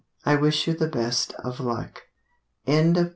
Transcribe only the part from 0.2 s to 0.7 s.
I wish